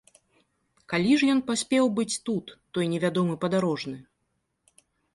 Калі 0.93 1.11
ж 1.19 1.29
ён 1.33 1.39
паспеў 1.51 1.85
быць 2.01 2.19
тут, 2.31 2.45
той 2.79 2.91
невядомы 2.97 3.35
падарожны? 3.47 3.97